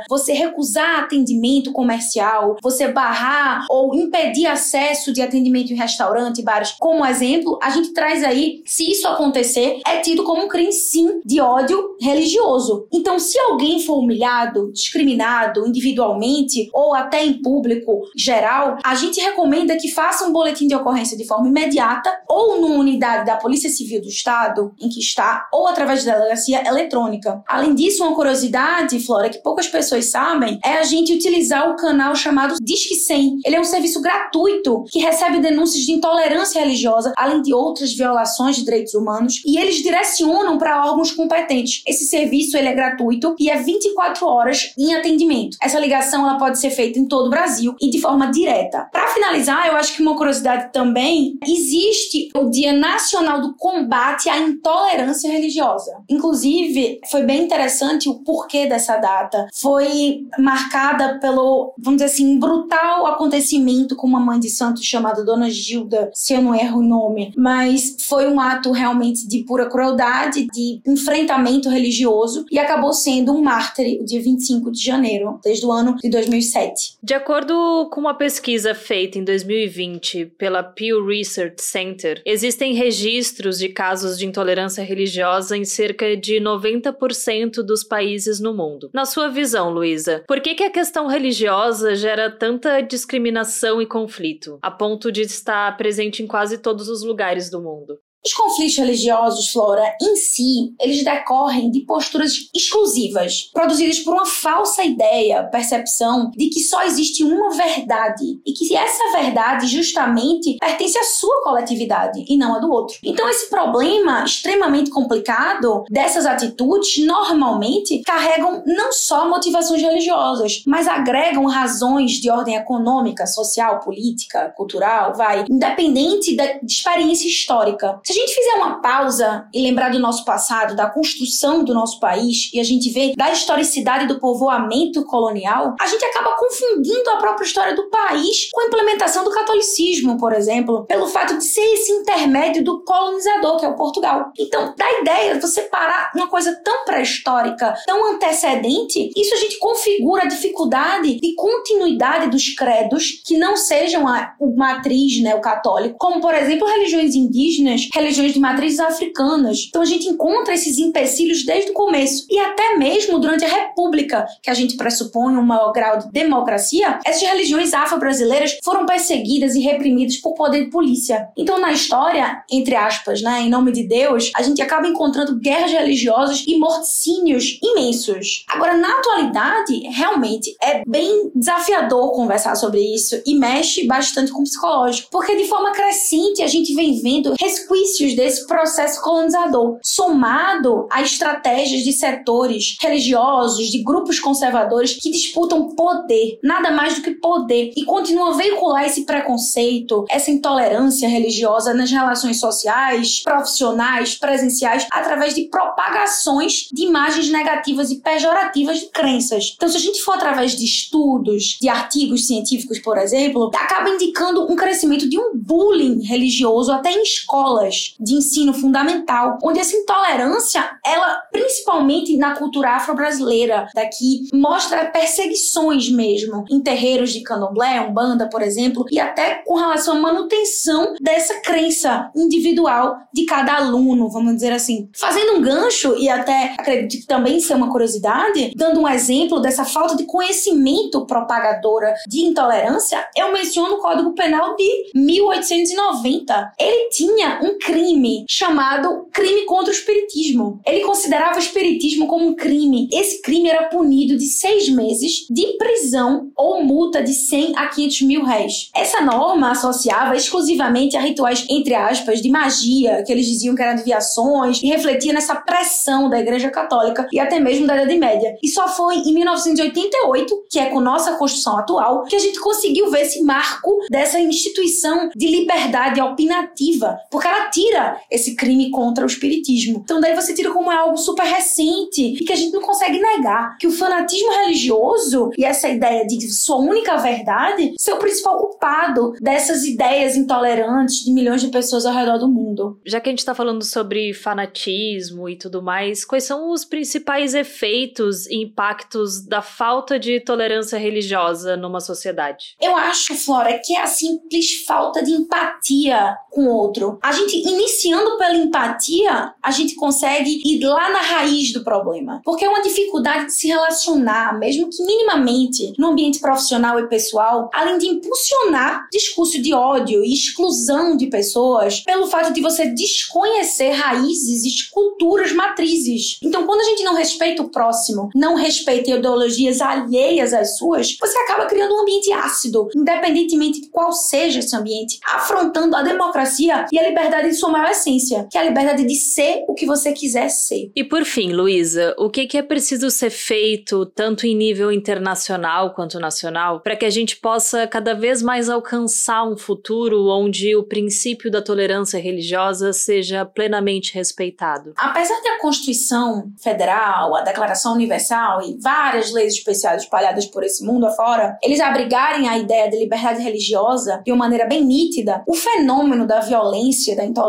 você 0.09 0.33
recusar 0.33 1.01
atendimento 1.01 1.73
comercial, 1.73 2.57
você 2.63 2.89
barrar 2.89 3.65
ou 3.69 3.95
impedir 3.95 4.47
acesso 4.47 5.13
de 5.13 5.23
atendimento 5.23 5.73
em 5.73 5.77
restaurante, 5.77 6.43
bares. 6.43 6.75
Como 6.79 7.05
exemplo, 7.05 7.59
a 7.63 7.71
gente 7.71 7.93
traz 7.93 8.23
aí, 8.23 8.63
se 8.67 8.91
isso 8.91 9.07
acontecer, 9.09 9.81
é 9.87 9.99
tido 9.99 10.25
como 10.25 10.45
um 10.45 10.49
crime 10.49 10.73
sim 10.73 11.21
de 11.25 11.41
ódio 11.41 11.97
religioso. 12.01 12.87
Então, 12.93 13.19
se 13.19 13.39
alguém 13.39 13.81
for 13.81 13.99
humilhado, 13.99 14.73
discriminado 14.73 15.67
individualmente 15.67 16.69
ou 16.73 16.95
até 16.95 17.25
em 17.25 17.41
público 17.41 18.03
geral, 18.17 18.79
a 18.85 18.95
gente 18.95 19.21
recomenda 19.21 19.77
que 19.77 19.89
faça 19.89 20.27
um 20.27 20.33
boletim 20.33 20.67
de 20.67 20.75
ocorrência 20.75 21.17
de 21.17 21.27
forma 21.27 21.49
imediata 21.49 22.11
ou 22.29 22.61
numa 22.61 22.77
unidade 22.77 23.27
da 23.27 23.37
Polícia 23.37 23.71
Civil 23.71 24.01
do 24.01 24.09
Estado 24.09 24.73
em 24.81 24.89
que 24.89 25.01
está 25.01 25.49
ou 25.53 25.67
através 25.67 26.05
da 26.05 26.15
delegacia 26.15 26.67
eletrônica. 26.67 27.43
Além 27.47 27.75
disso, 27.75 28.03
uma 28.03 28.15
curiosidade, 28.15 28.99
Flora, 29.01 29.30
que 29.31 29.43
poucas 29.43 29.69
pessoas 29.69 30.11
sabem, 30.11 30.59
é 30.65 30.75
a 30.75 30.83
gente 30.83 31.13
utilizar 31.13 31.71
o 31.71 31.77
canal 31.77 32.15
chamado 32.15 32.57
Disque 32.63 32.95
100. 32.95 33.41
Ele 33.45 33.57
é 33.57 33.61
um 33.61 33.65
serviço 33.65 34.01
gratuito 34.01 34.85
que 34.91 34.99
recebe 34.99 35.41
denúncias 35.41 35.85
de 35.85 35.93
intolerância 35.93 36.61
religiosa, 36.61 37.13
além 37.17 37.43
de 37.43 37.55
outras 37.55 37.95
violações 37.95 38.57
de 38.57 38.65
direitos 38.65 38.95
humanos, 38.95 39.43
e 39.45 39.59
eles 39.59 39.77
direcionam 39.77 40.59
para 40.59 40.85
órgãos 40.87 41.13
competentes. 41.13 41.83
Esse 41.87 42.05
serviço 42.05 42.57
ele 42.57 42.69
é 42.69 42.75
gratuito 42.75 43.35
e 43.39 43.51
é 43.51 43.57
24 43.57 44.27
horas 44.27 44.73
em 44.79 44.95
atendimento. 44.95 45.57
Essa 45.63 45.79
ligação 45.79 46.27
ela 46.27 46.39
pode 46.39 46.59
ser 46.59 46.71
feita 46.71 46.99
em 46.99 47.07
todo 47.07 47.27
o 47.27 47.31
Brasil 47.31 47.75
e 47.81 47.91
de 47.91 48.01
forma 48.01 48.31
direta. 48.31 48.89
Para 48.93 49.09
finalizar, 49.09 49.67
eu 49.67 49.77
acho 49.77 49.95
que 49.95 50.03
uma 50.03 50.17
curiosidade 50.17 50.73
também 50.73 51.39
existe 51.47 52.29
o 52.35 52.51
Dia 52.51 52.73
Nacional 52.73 53.41
do 53.41 53.55
Combate 53.57 54.29
à 54.29 54.39
Intolerância 54.39 55.31
Religiosa. 55.31 55.93
Inclusive, 56.09 57.01
foi 57.11 57.23
bem 57.23 57.45
interessante 57.45 58.09
o 58.09 58.23
porquê 58.25 58.67
dessa 58.67 58.97
data. 58.97 59.20
Foi 59.55 60.27
marcada 60.39 61.19
pelo, 61.21 61.75
vamos 61.79 62.01
dizer 62.01 62.13
assim, 62.13 62.39
brutal 62.39 63.07
acontecimento 63.07 63.97
com 63.97 64.07
uma 64.07 64.21
mãe 64.21 64.39
de 64.39 64.49
santo 64.49 64.83
chamada 64.83 65.25
Dona 65.25 65.51
Gilda, 65.51 66.11
se 66.15 66.35
eu 66.35 66.43
não 66.43 66.55
erro 66.55 66.81
o 66.81 66.83
nome, 66.83 67.33
mas 67.37 67.97
foi 68.01 68.27
um 68.29 68.41
ato 68.41 68.73
realmente 68.73 69.29
de 69.29 69.45
pura 69.45 69.69
crueldade, 69.69 70.47
de 70.53 70.81
enfrentamento 70.87 71.69
religioso 71.69 72.45
e 72.51 72.59
acabou 72.59 72.93
sendo 72.93 73.33
um 73.33 73.43
mártir 73.43 74.01
o 74.01 74.05
dia 74.05 74.21
25 74.21 74.71
de 74.71 74.83
janeiro, 74.83 75.39
desde 75.43 75.65
o 75.65 75.73
ano 75.73 75.97
de 75.97 76.09
2007. 76.09 76.99
De 77.03 77.15
acordo 77.15 77.89
com 77.93 78.01
uma 78.01 78.15
pesquisa 78.15 78.75
feita 78.75 79.19
em 79.19 79.25
2020 79.25 80.27
pela 80.39 80.63
Pew 80.63 81.05
Research 81.07 81.63
Center, 81.63 82.23
existem 82.25 82.75
registros 82.75 83.59
de 83.59 83.69
casos 83.69 84.19
de 84.19 84.27
intolerância 84.27 84.83
religiosa 84.83 85.57
em 85.57 85.65
cerca 85.65 86.17
de 86.17 86.41
90% 86.41 87.63
dos 87.63 87.85
países 87.85 88.41
no 88.41 88.55
mundo. 88.55 88.91
Sua 89.11 89.29
visão, 89.29 89.71
Luísa, 89.71 90.25
por 90.27 90.41
que, 90.41 90.55
que 90.55 90.63
a 90.63 90.71
questão 90.71 91.09
religiosa 91.09 91.95
gera 91.97 92.31
tanta 92.31 92.81
discriminação 92.81 93.83
e 93.83 93.87
conflito, 93.87 94.59
a 94.63 94.71
ponto 94.71 95.11
de 95.11 95.23
estar 95.23 95.77
presente 95.77 96.23
em 96.23 96.27
quase 96.27 96.59
todos 96.59 96.89
os 96.89 97.03
lugares 97.03 97.51
do 97.51 97.61
mundo? 97.61 97.99
Os 98.25 98.35
conflitos 98.35 98.77
religiosos, 98.77 99.49
Flora, 99.49 99.97
em 100.01 100.15
si, 100.15 100.75
eles 100.79 101.03
decorrem 101.03 101.71
de 101.71 101.81
posturas 101.81 102.35
exclusivas, 102.55 103.51
produzidas 103.51 104.01
por 104.01 104.13
uma 104.13 104.27
falsa 104.27 104.85
ideia, 104.85 105.45
percepção 105.45 106.31
de 106.37 106.51
que 106.51 106.61
só 106.61 106.83
existe 106.83 107.25
uma 107.25 107.49
verdade 107.51 108.39
e 108.47 108.53
que 108.53 108.77
essa 108.77 109.19
verdade 109.19 109.67
justamente 109.69 110.59
pertence 110.61 110.99
à 110.99 111.05
sua 111.05 111.43
coletividade 111.43 112.23
e 112.29 112.37
não 112.37 112.57
à 112.57 112.59
do 112.59 112.71
outro. 112.71 112.99
Então, 113.03 113.27
esse 113.27 113.49
problema 113.49 114.23
extremamente 114.23 114.91
complicado 114.91 115.85
dessas 115.89 116.27
atitudes 116.27 117.03
normalmente 117.03 118.03
carregam 118.03 118.63
não 118.67 118.93
só 118.93 119.31
motivações 119.31 119.81
religiosas, 119.81 120.63
mas 120.67 120.87
agregam 120.87 121.47
razões 121.47 122.13
de 122.13 122.31
ordem 122.31 122.57
econômica, 122.57 123.27
social, 123.27 123.81
política, 123.81 124.53
cultural, 124.55 125.15
vai, 125.15 125.47
independente 125.49 126.37
da 126.37 126.61
experiência 126.63 127.27
histórica 127.27 127.99
Se 128.11 128.19
a 128.19 128.27
gente 128.27 128.35
fizer 128.35 128.55
uma 128.55 128.81
pausa 128.81 129.47
e 129.55 129.63
lembrar 129.63 129.91
do 129.91 130.01
nosso 130.01 130.25
passado, 130.25 130.75
da 130.75 130.91
construção 130.91 131.63
do 131.63 131.73
nosso 131.73 132.01
país, 132.01 132.51
e 132.53 132.59
a 132.59 132.65
gente 132.65 132.91
vê 132.91 133.15
da 133.17 133.31
historicidade 133.31 134.09
do 134.09 134.19
povoamento 134.19 135.05
colonial, 135.05 135.77
a 135.81 135.87
gente 135.87 136.05
acaba 136.05 136.35
confundindo 136.37 137.09
a 137.11 137.19
própria 137.19 137.45
história 137.45 137.73
do 137.73 137.89
país 137.89 138.51
com 138.53 138.63
a 138.63 138.65
implementação 138.65 139.23
do 139.23 139.31
catolicismo, 139.31 140.19
por 140.19 140.33
exemplo, 140.33 140.87
pelo 140.87 141.07
fato 141.07 141.39
de 141.39 141.45
ser 141.45 141.61
esse 141.61 141.93
intermédio 141.93 142.65
do 142.65 142.83
colonizador, 142.83 143.61
que 143.61 143.67
é 143.67 143.69
o 143.69 143.77
Portugal. 143.77 144.33
Então, 144.37 144.75
da 144.77 144.91
ideia 145.01 145.37
de 145.37 145.41
você 145.41 145.63
parar 145.63 146.11
uma 146.13 146.27
coisa 146.27 146.61
tão 146.65 146.85
pré-histórica, 146.85 147.77
tão 147.87 148.13
antecedente, 148.13 149.13
isso 149.17 149.35
a 149.35 149.39
gente 149.39 149.57
configura 149.61 150.25
a 150.25 150.29
dificuldade 150.29 151.15
de 151.21 151.35
continuidade 151.37 152.29
dos 152.29 152.49
credos 152.55 153.23
que 153.25 153.39
não 153.39 153.57
sejam 153.57 154.09
a, 154.09 154.35
o 154.41 154.57
matriz, 154.57 155.23
né, 155.23 155.33
o 155.37 155.41
católico, 155.41 155.95
como 155.97 156.21
por 156.21 156.35
exemplo 156.35 156.67
religiões 156.67 157.15
indígenas, 157.15 157.89
religiões 158.01 158.33
de 158.33 158.41
matrizes 158.41 158.81
africanas. 158.81 159.67
Então 159.69 159.83
a 159.83 159.87
gente 159.87 160.09
encontra 160.09 160.55
esses 160.55 160.79
empecilhos 160.79 161.45
desde 161.45 161.71
o 161.71 161.75
começo 161.75 162.27
e 162.31 162.39
até 162.39 162.77
mesmo 162.77 163.19
durante 163.19 163.45
a 163.45 163.49
República, 163.49 164.27
que 164.43 164.51
a 164.51 164.55
gente 164.55 164.77
pressupõe 164.77 165.37
um 165.37 165.43
maior 165.43 165.73
grau 165.73 165.99
de 165.99 166.11
democracia, 166.11 166.99
essas 167.05 167.23
religiões 167.23 167.75
afro-brasileiras 167.75 168.59
foram 168.65 168.87
perseguidas 168.87 169.55
e 169.55 169.61
reprimidas 169.61 170.17
por 170.17 170.35
poder 170.35 170.65
de 170.65 170.71
polícia. 170.71 171.29
Então 171.37 171.61
na 171.61 171.73
história, 171.73 172.43
entre 172.51 172.75
aspas, 172.75 173.23
né, 173.23 173.43
em 173.43 173.51
nome 173.51 173.73
de 173.73 173.87
Deus, 173.87 174.31
a 174.35 174.43
gente 174.43 174.63
acaba 174.63 174.89
encontrando 174.89 175.39
guerras 175.39 175.73
religiosas 175.73 176.45
e 176.47 176.59
morticínios 176.59 177.59
imensos. 177.63 178.45
Agora 178.49 178.77
na 178.77 178.89
atualidade, 178.99 179.79
realmente 179.89 180.57
é 180.63 180.83
bem 180.87 181.31
desafiador 181.35 182.13
conversar 182.13 182.55
sobre 182.55 182.81
isso 182.81 183.21
e 183.27 183.35
mexe 183.35 183.87
bastante 183.87 184.33
com 184.33 184.41
o 184.41 184.45
psicológico, 184.45 185.09
porque 185.11 185.37
de 185.37 185.45
forma 185.45 185.73
crescente 185.73 186.43
a 186.43 186.47
gente 186.47 186.75
vem 186.75 187.01
vendo 187.01 187.35
resquícios 187.39 187.90
desse 187.99 188.47
processo 188.47 189.01
colonizador, 189.03 189.79
somado 189.83 190.87
a 190.91 191.03
estratégias 191.03 191.83
de 191.83 191.93
setores 191.93 192.77
religiosos, 192.81 193.69
de 193.69 193.83
grupos 193.83 194.19
conservadores 194.19 194.95
que 194.95 195.11
disputam 195.11 195.75
poder, 195.75 196.39
nada 196.43 196.71
mais 196.71 196.95
do 196.95 197.03
que 197.03 197.13
poder, 197.13 197.73
e 197.77 197.85
continuam 197.85 198.33
a 198.33 198.37
veicular 198.37 198.85
esse 198.85 199.05
preconceito, 199.05 200.05
essa 200.09 200.31
intolerância 200.31 201.09
religiosa 201.09 201.75
nas 201.75 201.91
relações 201.91 202.39
sociais, 202.39 203.23
profissionais, 203.23 204.15
presenciais, 204.15 204.87
através 204.91 205.35
de 205.35 205.49
propagações 205.49 206.69
de 206.73 206.85
imagens 206.85 207.31
negativas 207.31 207.91
e 207.91 208.01
pejorativas 208.01 208.81
de 208.81 208.87
crenças. 208.87 209.55
Então, 209.57 209.69
se 209.69 209.77
a 209.77 209.81
gente 209.81 210.03
for 210.03 210.13
através 210.13 210.57
de 210.57 210.65
estudos, 210.65 211.59
de 211.61 211.69
artigos 211.69 212.27
científicos, 212.27 212.79
por 212.79 212.99
exemplo, 212.99 213.51
acaba 213.55 213.91
indicando 213.91 214.51
um 214.51 214.57
crescimento 214.57 215.09
de 215.09 215.19
um 215.19 215.33
bullying 215.35 216.03
religioso 216.03 216.73
até 216.73 216.93
em 216.93 217.03
escolas 217.03 217.80
de 217.99 218.15
ensino 218.15 218.53
fundamental, 218.53 219.39
onde 219.43 219.59
essa 219.59 219.77
intolerância, 219.77 220.71
ela 220.85 221.21
principalmente 221.33 222.17
na 222.17 222.35
cultura 222.37 222.71
afro-brasileira 222.71 223.67
daqui, 223.75 224.29
mostra 224.33 224.87
perseguições 224.87 225.91
mesmo 225.91 226.45
em 226.51 226.61
terreiros 226.61 227.13
de 227.13 227.23
candomblé, 227.23 227.81
umbanda, 227.81 228.29
por 228.29 228.43
exemplo, 228.43 228.85
e 228.91 228.99
até 228.99 229.43
com 229.47 229.55
relação 229.55 229.97
à 229.97 230.01
manutenção 230.01 230.95
dessa 231.01 231.41
crença 231.41 232.11
individual 232.15 232.97
de 233.13 233.25
cada 233.25 233.57
aluno, 233.57 234.09
vamos 234.09 234.35
dizer 234.35 234.53
assim. 234.53 234.89
Fazendo 234.97 235.35
um 235.35 235.43
gancho 235.43 235.97
e 235.97 236.09
até 236.09 236.55
acredito 236.59 237.01
que 237.03 237.07
também 237.07 237.41
ser 237.41 237.55
uma 237.55 237.71
curiosidade, 237.71 238.53
dando 238.57 238.81
um 238.81 238.89
exemplo 238.89 239.41
dessa 239.41 239.65
falta 239.65 239.97
de 239.97 240.05
conhecimento 240.05 241.07
propagadora 241.07 241.95
de 242.07 242.21
intolerância, 242.21 243.05
eu 243.17 243.33
menciono 243.33 243.77
o 243.77 243.79
Código 243.79 244.15
Penal 244.15 244.57
de 244.57 244.93
1890. 244.95 246.53
Ele 246.59 246.89
tinha 246.91 247.41
um 247.43 247.59
crime 247.71 248.25
chamado 248.29 249.07
crime 249.13 249.45
contra 249.47 249.71
o 249.71 249.75
espiritismo. 249.75 250.61
Ele 250.67 250.81
considerava 250.81 251.37
o 251.37 251.43
espiritismo 251.43 252.07
como 252.07 252.27
um 252.27 252.35
crime. 252.35 252.89
Esse 252.93 253.23
crime 253.23 253.49
era 253.49 253.69
punido 253.69 254.17
de 254.17 254.27
seis 254.27 254.69
meses 254.69 255.27
de 255.31 255.57
prisão 255.57 256.31
ou 256.37 256.65
multa 256.65 257.03
de 257.03 257.13
100 257.13 257.57
a 257.57 257.69
500 257.69 258.03
mil 258.03 258.25
réis. 258.25 258.71
Essa 258.75 259.01
norma 259.01 259.53
associava 259.53 260.17
exclusivamente 260.17 260.97
a 260.97 261.01
rituais, 261.01 261.47
entre 261.49 261.75
aspas, 261.75 262.21
de 262.21 262.31
magia, 262.31 263.03
que 263.05 263.13
eles 263.13 263.27
diziam 263.27 263.55
que 263.55 263.63
eram 263.63 263.77
deviações, 263.77 264.61
e 264.63 264.67
refletia 264.67 265.13
nessa 265.13 265.37
pressão 265.37 266.09
da 266.09 266.19
Igreja 266.19 266.51
Católica 266.51 267.07
e 267.13 267.21
até 267.21 267.39
mesmo 267.39 267.67
da 267.67 267.77
Idade 267.77 267.99
Média. 267.99 268.37
E 268.43 268.49
só 268.49 268.69
foi 268.69 268.97
em 268.97 269.15
1988, 269.15 270.47
que 270.51 270.59
é 270.59 270.67
com 270.67 270.81
nossa 270.81 271.17
Constituição 271.17 271.59
atual, 271.59 272.05
que 272.05 272.17
a 272.17 272.21
gente 272.21 272.41
conseguiu 272.41 272.91
ver 272.91 273.03
esse 273.03 273.23
marco 273.23 273.77
dessa 273.91 274.19
instituição 274.19 275.09
de 275.15 275.29
liberdade 275.29 276.01
opinativa, 276.01 276.99
porque 277.11 277.29
ela 277.29 277.49
tira 277.61 278.01
esse 278.11 278.35
crime 278.35 278.71
contra 278.71 279.05
o 279.05 279.07
espiritismo. 279.07 279.81
Então 279.85 280.01
daí 280.01 280.15
você 280.15 280.35
tira 280.35 280.53
como 280.53 280.73
é 280.73 280.77
algo 280.77 280.97
super 280.97 281.25
recente 281.25 282.15
e 282.15 282.25
que 282.25 282.33
a 282.33 282.37
gente 282.37 282.53
não 282.53 282.63
consegue 282.63 282.99
negar 282.99 283.57
que 283.59 283.67
o 283.67 283.73
fanatismo 283.73 284.31
religioso 284.33 285.31
e 285.37 285.45
essa 285.45 285.69
ideia 285.69 286.07
de 286.07 286.21
sua 286.33 286.57
única 286.57 286.97
verdade 286.97 287.75
ser 287.79 287.93
o 287.93 287.99
principal 287.99 288.39
culpado 288.39 289.13
dessas 289.21 289.65
ideias 289.65 290.17
intolerantes 290.17 291.05
de 291.05 291.13
milhões 291.13 291.43
de 291.43 291.49
pessoas 291.49 291.85
ao 291.85 291.95
redor 291.95 292.19
do 292.19 292.29
mundo. 292.29 292.81
Já 292.85 293.01
que 293.01 293.09
a 293.09 293.13
gente 293.13 293.19
está 293.19 293.35
falando 293.35 293.65
sobre 293.65 294.15
fanatismo 294.15 295.29
e 295.29 295.37
tudo 295.37 295.63
mais, 295.63 296.05
quais 296.05 296.25
são 296.25 296.51
os 296.51 296.65
principais 296.65 297.35
efeitos 297.35 298.27
e 298.27 298.37
impactos 298.43 299.25
da 299.27 299.43
falta 299.43 299.99
de 299.99 300.21
tolerância 300.21 300.79
religiosa 300.79 301.57
numa 301.57 301.81
sociedade? 301.81 302.57
Eu 302.61 302.75
acho, 302.77 303.15
Flora, 303.15 303.61
que 303.63 303.75
é 303.75 303.83
a 303.83 303.87
simples 303.87 304.65
falta 304.67 305.03
de 305.03 305.13
empatia 305.13 306.17
com 306.31 306.47
o 306.47 306.55
outro. 306.55 306.99
A 307.03 307.13
gente, 307.13 307.37
iniciando 307.53 308.17
pela 308.19 308.37
empatia, 308.37 309.33
a 309.43 309.51
gente 309.51 309.75
consegue 309.75 310.41
ir 310.45 310.65
lá 310.65 310.91
na 310.91 311.01
raiz 311.01 311.53
do 311.53 311.65
problema. 311.65 312.21
Porque 312.25 312.45
é 312.45 312.49
uma 312.49 312.63
dificuldade 312.63 313.27
de 313.27 313.33
se 313.33 313.49
relacionar, 313.49 314.39
mesmo 314.39 314.69
que 314.71 314.83
minimamente, 314.85 315.73
no 315.79 315.89
ambiente 315.89 316.21
profissional 316.21 316.79
e 316.81 316.89
pessoal, 316.89 317.51
além 317.53 317.79
de 317.79 317.87
impulsionar 317.87 318.89
discurso 318.93 319.41
de 319.41 319.53
ódio 319.53 320.05
e 320.05 320.13
exclusão 320.13 320.97
de 320.97 321.07
pessoas 321.07 321.81
pelo 321.81 322.07
fato 322.07 322.33
de 322.33 322.41
você 322.41 322.67
desconhecer 322.67 323.71
raízes 323.71 324.69
culturas 324.71 325.33
matrizes. 325.33 326.19
Então, 326.23 326.47
quando 326.47 326.61
a 326.61 326.65
gente 326.65 326.83
não 326.83 326.95
respeita 326.95 327.43
o 327.43 327.51
próximo, 327.51 328.11
não 328.15 328.35
respeita 328.35 328.91
ideologias 328.91 329.61
alheias 329.61 330.33
às 330.33 330.57
suas, 330.57 330.97
você 330.99 331.19
acaba 331.19 331.47
criando 331.47 331.75
um 331.75 331.83
ambiente 331.83 332.13
ácido, 332.13 332.69
independentemente 332.75 333.63
de 333.63 333.69
qual 333.69 333.93
seja 333.93 334.41
esse 334.41 334.55
ambiente, 334.55 334.99
afrontando 335.05 335.77
a 335.77 335.83
democracia 335.83 336.67
e 336.73 336.79
a 336.79 336.89
liberdade 336.89 337.29
em 337.31 337.35
sua 337.35 337.51
maior 337.51 337.71
essência, 337.71 338.27
que 338.31 338.37
é 338.37 338.41
a 338.41 338.45
liberdade 338.45 338.85
de 338.85 338.95
ser 338.95 339.45
o 339.49 339.55
que 339.55 339.67
você 339.67 339.93
quiser 339.93 340.29
ser. 340.29 340.71
E 340.75 340.85
por 340.85 341.05
fim, 341.05 341.33
Luísa, 341.33 341.95
o 341.99 342.11
que, 342.11 342.27
que 342.27 342.39
é 342.39 342.43
preciso 342.43 342.91
ser 342.91 343.11
feito, 343.11 343.87
tanto 343.87 344.27
em 344.27 344.35
nível 344.35 344.73
internacional 344.73 345.75
quanto 345.75 345.99
nacional, 345.99 346.61
para 346.61 346.77
que 346.77 346.85
a 346.85 346.91
gente 346.91 347.17
possa 347.17 347.67
cada 347.67 347.95
vez 347.95 348.23
mais 348.23 348.49
alcançar 348.49 349.25
um 349.25 349.37
futuro 349.37 350.09
onde 350.09 350.55
o 350.57 350.65
princípio 350.65 351.31
da 351.31 351.43
tolerância 351.43 351.99
religiosa 351.99 352.73
seja 352.73 353.25
plenamente 353.25 353.95
respeitado? 353.95 354.73
Apesar 354.77 355.21
da 355.23 355.41
Constituição 355.41 356.33
Federal, 356.39 357.15
a 357.15 357.23
Declaração 357.23 357.75
Universal 357.75 358.43
e 358.43 358.59
várias 358.61 359.13
leis 359.13 359.35
especiais 359.35 359.83
espalhadas 359.83 360.27
por 360.27 360.45
esse 360.45 360.65
mundo 360.65 360.87
afora, 360.87 361.39
eles 361.43 361.61
abrigarem 361.61 362.29
a 362.29 362.39
ideia 362.39 362.69
de 362.69 362.79
liberdade 362.79 363.23
religiosa 363.23 364.03
de 364.05 364.13
uma 364.13 364.19
maneira 364.19 364.47
bem 364.47 364.65
nítida, 364.65 365.23
o 365.27 365.35
fenômeno 365.35 366.07
da 366.07 366.21
violência, 366.21 366.97
da 366.97 367.05
intolerância, 367.05 367.20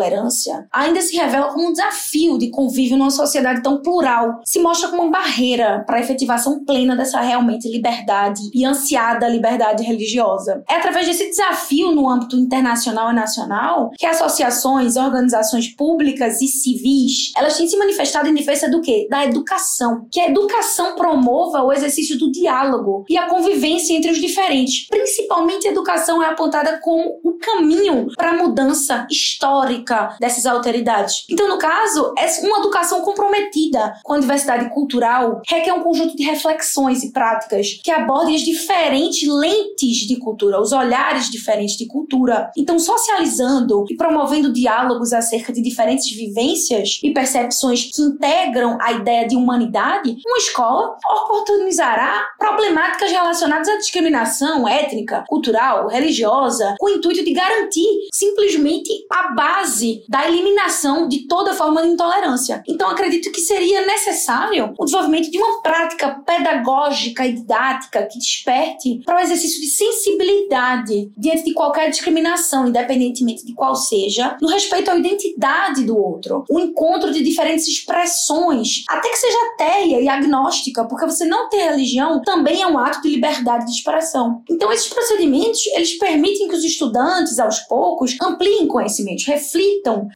ainda 0.71 1.01
se 1.01 1.15
revela 1.15 1.51
como 1.51 1.69
um 1.69 1.71
desafio 1.71 2.37
de 2.37 2.49
convívio 2.49 2.97
numa 2.97 3.11
sociedade 3.11 3.61
tão 3.61 3.81
plural, 3.81 4.39
se 4.45 4.59
mostra 4.59 4.89
como 4.89 5.03
uma 5.03 5.11
barreira 5.11 5.83
para 5.85 5.97
a 5.97 6.01
efetivação 6.01 6.63
plena 6.63 6.95
dessa 6.95 7.19
realmente 7.21 7.69
liberdade 7.69 8.41
e 8.53 8.65
ansiada 8.65 9.27
liberdade 9.27 9.83
religiosa. 9.83 10.63
É 10.69 10.75
através 10.75 11.07
desse 11.07 11.29
desafio 11.29 11.91
no 11.91 12.09
âmbito 12.09 12.35
internacional 12.35 13.11
e 13.11 13.15
nacional 13.15 13.91
que 13.97 14.05
associações, 14.05 14.95
organizações 14.95 15.67
públicas 15.67 16.41
e 16.41 16.47
civis, 16.47 17.31
elas 17.35 17.57
têm 17.57 17.67
se 17.67 17.77
manifestado 17.77 18.29
em 18.29 18.33
defesa 18.33 18.69
do 18.69 18.81
quê? 18.81 19.07
Da 19.09 19.25
educação. 19.25 20.07
Que 20.11 20.19
a 20.19 20.29
educação 20.29 20.95
promova 20.95 21.63
o 21.63 21.71
exercício 21.71 22.17
do 22.17 22.31
diálogo 22.31 23.05
e 23.09 23.17
a 23.17 23.27
convivência 23.27 23.93
entre 23.93 24.11
os 24.11 24.19
diferentes. 24.19 24.87
Principalmente 24.87 25.67
a 25.67 25.71
educação 25.71 26.21
é 26.21 26.27
apontada 26.27 26.79
como 26.81 27.19
o 27.23 27.37
caminho 27.37 28.07
para 28.15 28.31
a 28.31 28.37
mudança 28.37 29.07
histórica 29.09 29.80
dessas 30.19 30.45
alteridades. 30.45 31.25
Então, 31.29 31.47
no 31.47 31.57
caso, 31.57 32.13
é 32.17 32.27
uma 32.45 32.59
educação 32.59 33.01
comprometida 33.01 33.93
com 34.03 34.13
a 34.13 34.19
diversidade 34.19 34.69
cultural 34.73 35.41
requer 35.47 35.73
um 35.73 35.83
conjunto 35.83 36.15
de 36.15 36.23
reflexões 36.23 37.03
e 37.03 37.11
práticas 37.11 37.79
que 37.83 37.91
abordem 37.91 38.35
as 38.35 38.41
diferentes 38.41 39.27
lentes 39.27 40.07
de 40.07 40.17
cultura, 40.17 40.61
os 40.61 40.71
olhares 40.71 41.29
diferentes 41.29 41.75
de 41.77 41.87
cultura. 41.87 42.51
Então, 42.57 42.79
socializando 42.79 43.85
e 43.89 43.95
promovendo 43.95 44.53
diálogos 44.53 45.13
acerca 45.13 45.53
de 45.53 45.61
diferentes 45.61 46.11
vivências 46.15 46.99
e 47.03 47.11
percepções 47.11 47.85
que 47.85 48.01
integram 48.01 48.77
a 48.81 48.91
ideia 48.93 49.27
de 49.27 49.35
humanidade, 49.35 50.17
uma 50.25 50.37
escola 50.37 50.95
oportunizará 51.05 52.25
problemáticas 52.37 53.11
relacionadas 53.11 53.67
à 53.67 53.77
discriminação 53.77 54.67
étnica, 54.67 55.23
cultural, 55.27 55.87
religiosa, 55.87 56.75
com 56.79 56.87
o 56.87 56.89
intuito 56.89 57.23
de 57.23 57.33
garantir 57.33 57.85
simplesmente 58.13 58.89
a 59.09 59.33
base 59.33 59.70
base 59.71 60.03
da 60.07 60.27
eliminação 60.27 61.07
de 61.07 61.27
toda 61.27 61.53
forma 61.53 61.81
de 61.81 61.89
intolerância. 61.89 62.61
Então, 62.67 62.89
acredito 62.89 63.31
que 63.31 63.39
seria 63.39 63.85
necessário 63.85 64.73
o 64.77 64.85
desenvolvimento 64.85 65.31
de 65.31 65.37
uma 65.37 65.61
prática 65.61 66.21
pedagógica 66.25 67.25
e 67.25 67.33
didática 67.33 68.05
que 68.05 68.19
desperte 68.19 69.01
para 69.05 69.17
o 69.17 69.19
exercício 69.19 69.61
de 69.61 69.67
sensibilidade 69.67 71.11
diante 71.17 71.45
de 71.45 71.53
qualquer 71.53 71.89
discriminação, 71.89 72.67
independentemente 72.67 73.45
de 73.45 73.53
qual 73.53 73.75
seja, 73.75 74.37
no 74.41 74.49
respeito 74.49 74.91
à 74.91 74.95
identidade 74.95 75.85
do 75.85 75.97
outro, 75.97 76.43
o 76.49 76.59
encontro 76.59 77.11
de 77.11 77.23
diferentes 77.23 77.67
expressões, 77.67 78.83
até 78.89 79.09
que 79.09 79.17
seja 79.17 79.37
ateia 79.53 80.01
e 80.01 80.09
agnóstica, 80.09 80.85
porque 80.85 81.05
você 81.05 81.25
não 81.25 81.49
ter 81.49 81.63
religião 81.63 82.21
também 82.21 82.61
é 82.61 82.67
um 82.67 82.77
ato 82.77 83.01
de 83.01 83.09
liberdade 83.09 83.65
de 83.65 83.71
expressão. 83.71 84.43
Então, 84.49 84.71
esses 84.71 84.87
procedimentos, 84.87 85.65
eles 85.67 85.97
permitem 85.97 86.47
que 86.47 86.55
os 86.55 86.63
estudantes, 86.63 87.39
aos 87.39 87.59
poucos, 87.61 88.17
ampliem 88.21 88.67
conhecimentos, 88.67 89.25
reflitam 89.25 89.60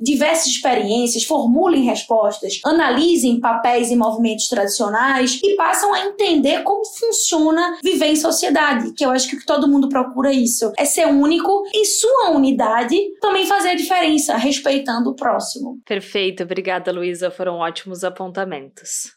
diversas 0.01 0.47
experiências, 0.47 1.23
formulem 1.23 1.83
respostas, 1.83 2.59
analisem 2.65 3.39
papéis 3.39 3.91
e 3.91 3.95
movimentos 3.95 4.47
tradicionais 4.47 5.39
e 5.43 5.55
passam 5.55 5.93
a 5.93 6.05
entender 6.05 6.63
como 6.63 6.85
funciona 6.85 7.77
viver 7.83 8.07
em 8.07 8.15
sociedade, 8.15 8.93
que 8.93 9.05
eu 9.05 9.11
acho 9.11 9.29
que 9.29 9.45
todo 9.45 9.67
mundo 9.67 9.89
procura 9.89 10.31
isso, 10.31 10.71
é 10.77 10.85
ser 10.85 11.07
único 11.07 11.63
em 11.73 11.85
sua 11.85 12.31
unidade, 12.31 12.97
também 13.19 13.45
fazer 13.45 13.69
a 13.69 13.75
diferença, 13.75 14.35
respeitando 14.35 15.09
o 15.09 15.15
próximo. 15.15 15.79
Perfeito, 15.85 16.43
obrigada 16.43 16.91
Luísa, 16.91 17.31
foram 17.31 17.55
ótimos 17.55 18.03
apontamentos. 18.03 19.14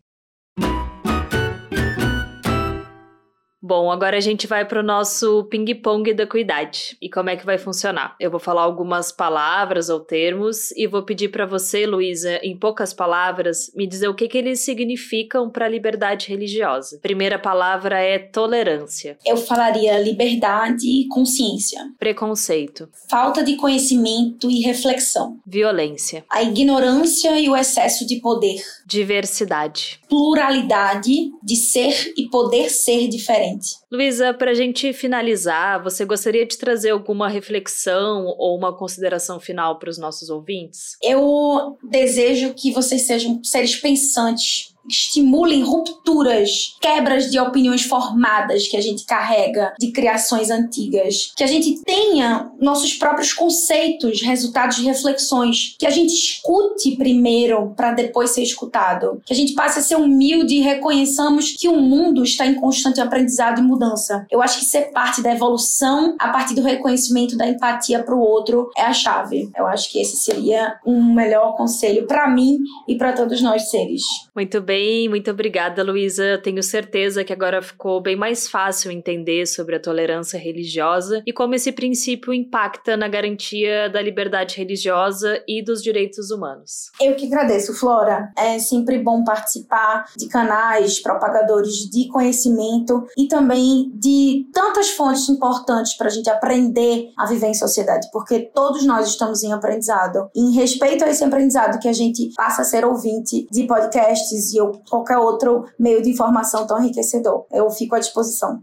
Bom, 3.60 3.90
agora 3.90 4.16
a 4.16 4.20
gente 4.20 4.46
vai 4.46 4.64
para 4.64 4.78
o 4.78 4.84
nosso 4.84 5.42
ping-pong 5.50 6.14
da 6.14 6.24
cuidade. 6.24 6.96
E 7.02 7.10
como 7.10 7.28
é 7.28 7.36
que 7.36 7.44
vai 7.44 7.58
funcionar? 7.58 8.14
Eu 8.20 8.30
vou 8.30 8.38
falar 8.38 8.62
algumas 8.62 9.10
palavras 9.10 9.88
ou 9.88 9.98
termos 9.98 10.70
e 10.76 10.86
vou 10.86 11.02
pedir 11.02 11.30
para 11.30 11.44
você, 11.44 11.84
Luísa, 11.84 12.38
em 12.40 12.56
poucas 12.56 12.94
palavras, 12.94 13.72
me 13.74 13.84
dizer 13.84 14.06
o 14.06 14.14
que, 14.14 14.28
que 14.28 14.38
eles 14.38 14.60
significam 14.60 15.50
para 15.50 15.66
a 15.66 15.68
liberdade 15.68 16.28
religiosa. 16.28 17.00
Primeira 17.02 17.36
palavra 17.36 17.98
é 18.00 18.16
tolerância. 18.16 19.18
Eu 19.26 19.36
falaria 19.36 19.98
liberdade 19.98 20.86
e 20.86 21.08
consciência. 21.08 21.80
Preconceito. 21.98 22.88
Falta 23.10 23.42
de 23.42 23.56
conhecimento 23.56 24.48
e 24.48 24.60
reflexão. 24.60 25.36
Violência. 25.44 26.24
A 26.30 26.44
ignorância 26.44 27.40
e 27.40 27.48
o 27.48 27.56
excesso 27.56 28.06
de 28.06 28.20
poder. 28.20 28.62
Diversidade. 28.86 30.00
Pluralidade 30.08 31.32
de 31.42 31.56
ser 31.56 32.12
e 32.16 32.28
poder 32.28 32.70
ser 32.70 33.08
diferente. 33.08 33.47
Luísa, 33.90 34.34
para 34.34 34.50
a 34.50 34.54
gente 34.54 34.92
finalizar, 34.92 35.82
você 35.82 36.04
gostaria 36.04 36.46
de 36.46 36.56
trazer 36.56 36.90
alguma 36.90 37.28
reflexão 37.28 38.26
ou 38.38 38.56
uma 38.56 38.76
consideração 38.76 39.40
final 39.40 39.78
para 39.78 39.90
os 39.90 39.98
nossos 39.98 40.30
ouvintes? 40.30 40.96
Eu 41.02 41.76
desejo 41.82 42.54
que 42.54 42.72
vocês 42.72 43.02
sejam 43.02 43.42
seres 43.42 43.76
pensantes 43.76 44.74
estimulem 44.88 45.62
rupturas, 45.62 46.76
quebras 46.80 47.30
de 47.30 47.38
opiniões 47.38 47.82
formadas 47.82 48.66
que 48.68 48.76
a 48.76 48.80
gente 48.80 49.04
carrega 49.04 49.74
de 49.78 49.92
criações 49.92 50.50
antigas, 50.50 51.32
que 51.36 51.44
a 51.44 51.46
gente 51.46 51.82
tenha 51.82 52.50
nossos 52.60 52.94
próprios 52.94 53.32
conceitos, 53.32 54.22
resultados 54.22 54.76
de 54.76 54.84
reflexões, 54.84 55.76
que 55.78 55.86
a 55.86 55.90
gente 55.90 56.12
escute 56.12 56.96
primeiro 56.96 57.72
para 57.76 57.92
depois 57.92 58.30
ser 58.30 58.42
escutado, 58.42 59.20
que 59.24 59.32
a 59.32 59.36
gente 59.36 59.54
passe 59.54 59.78
a 59.78 59.82
ser 59.82 59.96
humilde 59.96 60.54
e 60.54 60.60
reconheçamos 60.60 61.56
que 61.58 61.68
o 61.68 61.76
mundo 61.80 62.22
está 62.22 62.46
em 62.46 62.54
constante 62.54 63.00
aprendizado 63.00 63.60
e 63.60 63.62
mudança. 63.62 64.26
Eu 64.30 64.42
acho 64.42 64.58
que 64.60 64.64
ser 64.64 64.90
parte 64.92 65.22
da 65.22 65.32
evolução 65.32 66.16
a 66.18 66.28
partir 66.28 66.54
do 66.54 66.62
reconhecimento 66.62 67.36
da 67.36 67.48
empatia 67.48 68.02
para 68.02 68.14
o 68.14 68.20
outro 68.20 68.70
é 68.76 68.82
a 68.82 68.92
chave. 68.92 69.50
Eu 69.56 69.66
acho 69.66 69.90
que 69.90 70.00
esse 70.00 70.16
seria 70.16 70.78
um 70.86 71.14
melhor 71.14 71.56
conselho 71.56 72.06
para 72.06 72.28
mim 72.28 72.58
e 72.86 72.96
para 72.96 73.12
todos 73.12 73.42
nós 73.42 73.70
seres. 73.70 74.02
Muito 74.34 74.60
bem 74.60 74.77
bem, 74.78 75.08
muito 75.08 75.28
obrigada, 75.28 75.82
Luísa. 75.82 76.38
Tenho 76.38 76.62
certeza 76.62 77.24
que 77.24 77.32
agora 77.32 77.60
ficou 77.60 78.00
bem 78.00 78.14
mais 78.14 78.46
fácil 78.46 78.92
entender 78.92 79.44
sobre 79.44 79.74
a 79.74 79.80
tolerância 79.80 80.38
religiosa 80.38 81.20
e 81.26 81.32
como 81.32 81.56
esse 81.56 81.72
princípio 81.72 82.32
impacta 82.32 82.96
na 82.96 83.08
garantia 83.08 83.90
da 83.90 84.00
liberdade 84.00 84.56
religiosa 84.56 85.42
e 85.48 85.64
dos 85.64 85.82
direitos 85.82 86.30
humanos. 86.30 86.92
Eu 87.00 87.16
que 87.16 87.26
agradeço, 87.26 87.74
Flora. 87.74 88.30
É 88.38 88.60
sempre 88.60 88.98
bom 88.98 89.24
participar 89.24 90.04
de 90.16 90.28
canais 90.28 91.00
propagadores 91.00 91.90
de 91.90 92.06
conhecimento 92.06 93.04
e 93.16 93.26
também 93.26 93.90
de 93.94 94.46
tantas 94.52 94.90
fontes 94.90 95.28
importantes 95.28 95.96
para 95.96 96.06
a 96.06 96.10
gente 96.10 96.30
aprender 96.30 97.10
a 97.18 97.26
viver 97.26 97.48
em 97.48 97.54
sociedade, 97.54 98.08
porque 98.12 98.48
todos 98.54 98.86
nós 98.86 99.08
estamos 99.08 99.42
em 99.42 99.52
aprendizado. 99.52 100.30
Em 100.36 100.54
respeito 100.54 101.04
a 101.04 101.10
esse 101.10 101.24
aprendizado 101.24 101.80
que 101.80 101.88
a 101.88 101.92
gente 101.92 102.32
passa 102.36 102.62
a 102.62 102.64
ser 102.64 102.84
ouvinte 102.84 103.48
de 103.50 103.66
podcasts 103.66 104.52
e 104.52 104.57
qualquer 104.88 105.18
outro 105.18 105.64
meio 105.78 106.02
de 106.02 106.10
informação 106.10 106.66
tão 106.66 106.78
enriquecedor. 106.80 107.46
Eu 107.50 107.70
fico 107.70 107.94
à 107.94 107.98
disposição. 107.98 108.62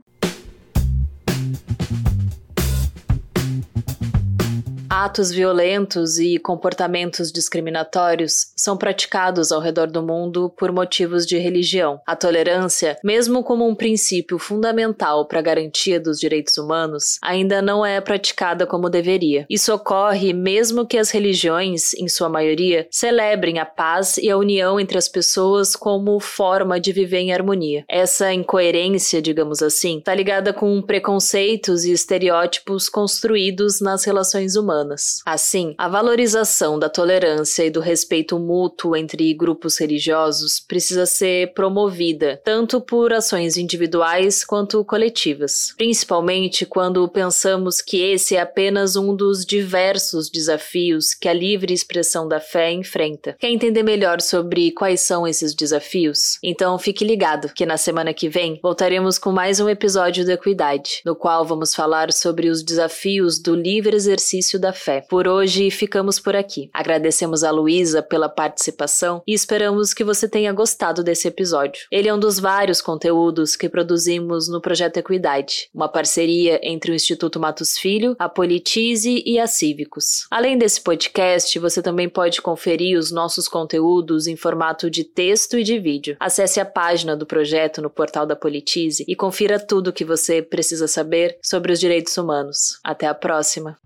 Atos 5.06 5.30
violentos 5.30 6.18
e 6.18 6.40
comportamentos 6.40 7.32
discriminatórios 7.32 8.48
são 8.56 8.76
praticados 8.76 9.52
ao 9.52 9.62
redor 9.62 9.86
do 9.86 10.02
mundo 10.02 10.52
por 10.58 10.72
motivos 10.72 11.28
de 11.28 11.38
religião. 11.38 12.02
A 12.08 12.16
tolerância, 12.16 12.98
mesmo 13.04 13.44
como 13.44 13.68
um 13.68 13.76
princípio 13.76 14.40
fundamental 14.40 15.28
para 15.28 15.38
a 15.38 15.44
garantia 15.44 16.00
dos 16.00 16.20
direitos 16.20 16.58
humanos, 16.58 17.20
ainda 17.22 17.62
não 17.62 17.86
é 17.86 18.02
praticada 18.02 18.66
como 18.66 18.90
deveria. 18.90 19.46
Isso 19.48 19.72
ocorre 19.72 20.34
mesmo 20.34 20.88
que 20.88 20.98
as 20.98 21.12
religiões, 21.12 21.94
em 21.94 22.08
sua 22.08 22.28
maioria, 22.28 22.88
celebrem 22.90 23.60
a 23.60 23.66
paz 23.66 24.18
e 24.18 24.32
a 24.32 24.36
união 24.36 24.80
entre 24.80 24.98
as 24.98 25.08
pessoas 25.08 25.76
como 25.76 26.20
forma 26.20 26.80
de 26.80 26.92
viver 26.92 27.20
em 27.20 27.32
harmonia. 27.32 27.86
Essa 27.88 28.34
incoerência, 28.34 29.22
digamos 29.22 29.62
assim, 29.62 30.00
está 30.00 30.16
ligada 30.16 30.52
com 30.52 30.82
preconceitos 30.82 31.86
e 31.86 31.92
estereótipos 31.92 32.90
construídos 32.90 33.80
nas 33.80 34.04
relações 34.04 34.56
humanas 34.56 34.95
humanas. 34.96 35.22
Assim, 35.26 35.76
a 35.78 35.88
valorização 35.88 36.80
da 36.80 36.90
tolerância 36.90 37.66
e 37.66 37.70
do 37.70 37.80
respeito 37.80 38.40
mútuo 38.40 38.96
entre 38.96 39.34
grupos 39.34 39.78
religiosos 39.78 40.60
precisa 40.60 41.06
ser 41.06 41.54
promovida, 41.54 42.42
tanto 42.44 42.82
por 42.82 43.14
ações 43.14 43.58
individuais 43.58 44.44
quanto 44.44 44.84
coletivas, 44.86 45.74
principalmente 45.78 46.66
quando 46.66 47.08
pensamos 47.10 47.82
que 47.82 48.02
esse 48.02 48.36
é 48.36 48.42
apenas 48.42 48.96
um 48.96 49.16
dos 49.16 49.46
diversos 49.46 50.30
desafios 50.30 51.14
que 51.14 51.28
a 51.28 51.34
livre 51.34 51.74
expressão 51.74 52.28
da 52.28 52.40
fé 52.40 52.72
enfrenta. 52.72 53.36
Quer 53.40 53.50
entender 53.50 53.84
melhor 53.84 54.22
sobre 54.22 54.72
quais 54.72 55.02
são 55.02 55.28
esses 55.28 55.54
desafios? 55.54 56.38
Então 56.42 56.78
fique 56.80 57.04
ligado 57.04 57.50
que 57.54 57.66
na 57.66 57.78
semana 57.78 58.14
que 58.14 58.30
vem 58.30 58.60
voltaremos 58.62 59.18
com 59.18 59.32
mais 59.32 59.60
um 59.60 59.70
episódio 59.70 60.26
da 60.26 60.34
Equidade, 60.34 61.02
no 61.06 61.16
qual 61.16 61.46
vamos 61.46 61.74
falar 61.74 62.12
sobre 62.12 62.50
os 62.50 62.64
desafios 62.64 63.40
do 63.40 63.56
livre 63.56 63.96
exercício 63.96 64.60
da 64.60 64.72
fé. 64.76 65.02
Por 65.10 65.28
hoje 65.28 65.72
ficamos 65.72 66.20
por 66.20 66.36
aqui. 66.36 66.70
Agradecemos 66.74 67.44
a 67.44 67.52
Luísa 67.52 68.04
pela 68.04 68.30
participação 68.30 69.24
e 69.26 69.34
esperamos 69.34 69.94
que 69.94 70.04
você 70.04 70.28
tenha 70.28 70.54
gostado 70.54 71.04
desse 71.04 71.28
episódio. 71.28 71.86
Ele 71.92 72.08
é 72.08 72.14
um 72.14 72.20
dos 72.20 72.40
vários 72.40 72.82
conteúdos 72.82 73.56
que 73.56 73.70
produzimos 73.70 74.48
no 74.48 74.62
Projeto 74.62 74.98
Equidade, 74.98 75.70
uma 75.74 75.88
parceria 75.88 76.60
entre 76.62 76.92
o 76.92 76.96
Instituto 76.96 77.40
Matos 77.40 77.78
Filho, 77.78 78.16
a 78.20 78.30
Politize 78.30 79.24
e 79.26 79.40
a 79.40 79.48
Cívicos. 79.48 80.28
Além 80.30 80.58
desse 80.58 80.82
podcast, 80.82 81.58
você 81.60 81.82
também 81.82 82.10
pode 82.10 82.42
conferir 82.42 82.98
os 82.98 83.12
nossos 83.12 83.48
conteúdos 83.48 84.28
em 84.28 84.36
formato 84.36 84.90
de 84.90 85.04
texto 85.04 85.58
e 85.58 85.64
de 85.64 85.80
vídeo. 85.80 86.18
Acesse 86.20 86.60
a 86.60 86.66
página 86.66 87.16
do 87.16 87.26
projeto 87.26 87.82
no 87.82 87.90
portal 87.90 88.26
da 88.26 88.36
Politize 88.36 89.06
e 89.08 89.16
confira 89.16 89.60
tudo 89.60 89.90
o 89.90 89.94
que 89.94 90.04
você 90.04 90.42
precisa 90.42 90.88
saber 90.88 91.38
sobre 91.42 91.72
os 91.72 91.80
direitos 91.80 92.18
humanos. 92.18 92.80
Até 92.84 93.08
a 93.08 93.14
próxima! 93.14 93.85